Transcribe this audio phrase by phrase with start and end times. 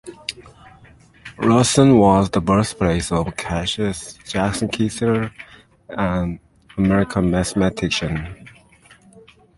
[1.37, 5.31] Rawson was the birthplace of Cassius Jackson Keyser,
[5.89, 6.39] an
[6.75, 8.47] American mathematician.